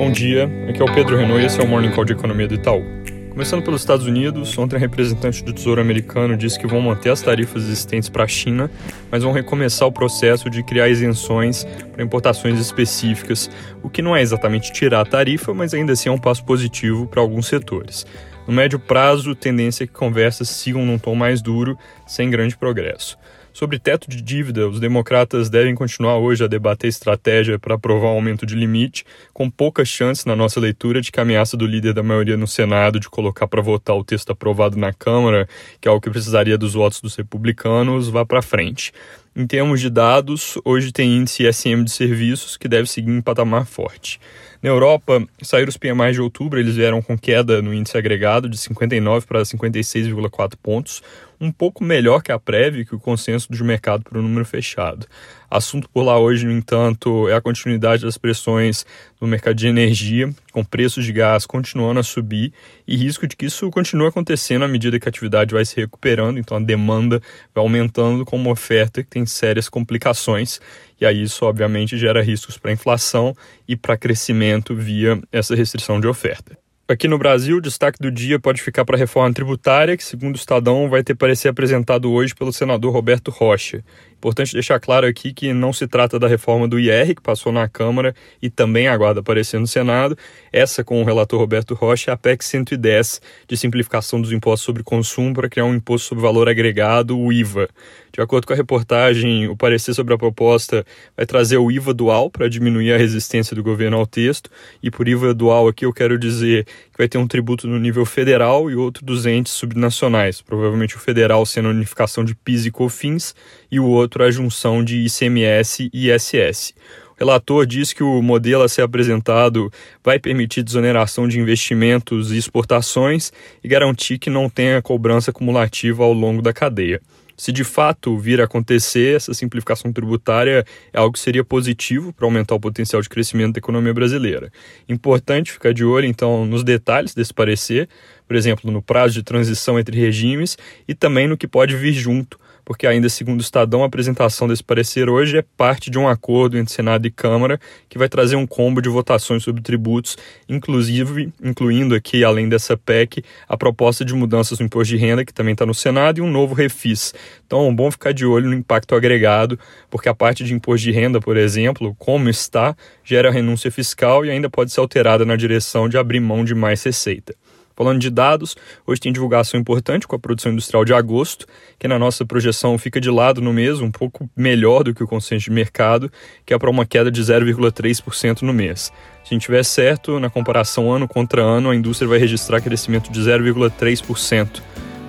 [0.00, 2.48] Bom dia, aqui é o Pedro Renault e esse é o Morning Call de Economia
[2.48, 2.82] do Itaú.
[3.28, 7.20] Começando pelos Estados Unidos, ontem a representante do Tesouro Americano disse que vão manter as
[7.20, 8.70] tarifas existentes para a China,
[9.10, 13.50] mas vão recomeçar o processo de criar isenções para importações específicas,
[13.82, 17.06] o que não é exatamente tirar a tarifa, mas ainda assim é um passo positivo
[17.06, 18.06] para alguns setores.
[18.46, 21.76] No médio prazo, tendência é que conversas sigam num tom mais duro,
[22.06, 23.18] sem grande progresso.
[23.52, 28.14] Sobre teto de dívida, os democratas devem continuar hoje a debater estratégia para aprovar um
[28.14, 31.92] aumento de limite, com poucas chances na nossa leitura de que a ameaça do líder
[31.92, 35.48] da maioria no Senado de colocar para votar o texto aprovado na Câmara,
[35.80, 38.92] que é o que precisaria dos votos dos republicanos, vá para frente.
[39.34, 43.64] Em termos de dados, hoje tem índice ISM de serviços que deve seguir em patamar
[43.64, 44.20] forte.
[44.60, 48.58] Na Europa, saíram os PMIs de outubro, eles vieram com queda no índice agregado de
[48.58, 51.00] 59 para 56,4 pontos,
[51.40, 55.06] um pouco melhor que a prévia que o consenso do mercado para o número fechado.
[55.50, 58.86] Assunto por lá hoje, no entanto, é a continuidade das pressões
[59.20, 62.52] no mercado de energia, com preços de gás continuando a subir
[62.86, 66.38] e risco de que isso continue acontecendo à medida que a atividade vai se recuperando,
[66.38, 67.20] então a demanda
[67.52, 70.60] vai aumentando com uma oferta que tem sérias complicações
[71.00, 73.34] e aí isso obviamente gera riscos para inflação
[73.66, 76.59] e para crescimento via essa restrição de oferta.
[76.90, 80.34] Aqui no Brasil, o destaque do dia pode ficar para a reforma tributária, que, segundo
[80.34, 83.84] o Estadão, vai ter parecer apresentado hoje pelo senador Roberto Rocha.
[84.16, 87.68] Importante deixar claro aqui que não se trata da reforma do IR, que passou na
[87.68, 90.18] Câmara e também aguarda aparecer no Senado.
[90.52, 94.82] Essa, com o relator Roberto Rocha, é a PEC 110, de simplificação dos impostos sobre
[94.82, 97.68] consumo para criar um imposto sobre valor agregado, o IVA.
[98.12, 100.84] De acordo com a reportagem, o parecer sobre a proposta
[101.16, 104.50] vai trazer o IVA dual para diminuir a resistência do governo ao texto.
[104.82, 108.04] E por IVA dual aqui eu quero dizer que vai ter um tributo no nível
[108.04, 110.40] federal e outro dos entes subnacionais.
[110.40, 113.34] Provavelmente o federal sendo a unificação de PIS e COFINS
[113.70, 116.74] e o outro a junção de ICMS e ISS.
[117.16, 119.70] O relator diz que o modelo a ser apresentado
[120.02, 123.30] vai permitir desoneração de investimentos e exportações
[123.62, 127.00] e garantir que não tenha cobrança acumulativa ao longo da cadeia.
[127.40, 130.62] Se de fato vir a acontecer, essa simplificação tributária
[130.92, 134.52] é algo que seria positivo para aumentar o potencial de crescimento da economia brasileira.
[134.86, 137.88] Importante ficar de olho, então, nos detalhes desse parecer,
[138.28, 142.38] por exemplo, no prazo de transição entre regimes e também no que pode vir junto
[142.70, 146.56] porque ainda segundo o Estadão, a apresentação desse parecer hoje é parte de um acordo
[146.56, 147.58] entre Senado e Câmara
[147.88, 150.16] que vai trazer um combo de votações sobre tributos,
[150.48, 155.34] inclusive incluindo aqui, além dessa PEC, a proposta de mudanças no imposto de renda, que
[155.34, 157.12] também está no Senado, e um novo refis.
[157.44, 159.58] Então é bom ficar de olho no impacto agregado,
[159.90, 164.30] porque a parte de imposto de renda, por exemplo, como está, gera renúncia fiscal e
[164.30, 167.34] ainda pode ser alterada na direção de abrir mão de mais receita.
[167.80, 171.46] Falando de dados, hoje tem divulgação importante com a produção industrial de agosto,
[171.78, 175.06] que na nossa projeção fica de lado no mês, um pouco melhor do que o
[175.06, 176.12] consenso de mercado,
[176.44, 178.92] que é para uma queda de 0,3% no mês.
[179.24, 183.10] Se a gente tiver certo, na comparação ano contra ano, a indústria vai registrar crescimento
[183.10, 184.60] de 0,3%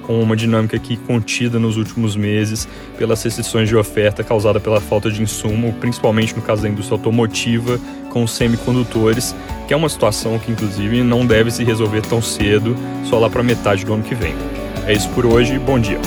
[0.03, 5.11] com uma dinâmica aqui contida nos últimos meses pelas restrições de oferta causada pela falta
[5.11, 7.77] de insumo, principalmente no caso da indústria automotiva,
[8.09, 9.35] com os semicondutores,
[9.71, 13.41] que é uma situação que inclusive não deve se resolver tão cedo, só lá para
[13.41, 14.35] metade do ano que vem.
[14.85, 15.97] É isso por hoje, bom dia.